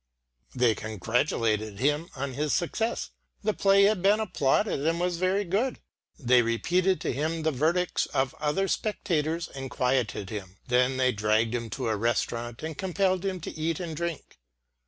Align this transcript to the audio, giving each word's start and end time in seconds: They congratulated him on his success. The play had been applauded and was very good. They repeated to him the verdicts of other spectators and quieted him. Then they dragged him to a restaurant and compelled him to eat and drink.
They 0.55 0.73
congratulated 0.73 1.77
him 1.77 2.09
on 2.15 2.33
his 2.33 2.53
success. 2.53 3.11
The 3.43 3.53
play 3.53 3.83
had 3.83 4.01
been 4.01 4.19
applauded 4.19 4.83
and 4.87 4.99
was 4.99 5.17
very 5.17 5.43
good. 5.43 5.79
They 6.17 6.41
repeated 6.41 6.99
to 7.01 7.13
him 7.13 7.43
the 7.43 7.51
verdicts 7.51 8.07
of 8.07 8.33
other 8.39 8.67
spectators 8.67 9.47
and 9.49 9.69
quieted 9.69 10.31
him. 10.31 10.57
Then 10.67 10.97
they 10.97 11.11
dragged 11.11 11.53
him 11.53 11.69
to 11.77 11.87
a 11.89 11.95
restaurant 11.95 12.63
and 12.63 12.75
compelled 12.75 13.23
him 13.23 13.39
to 13.41 13.51
eat 13.55 13.79
and 13.79 13.95
drink. 13.95 14.39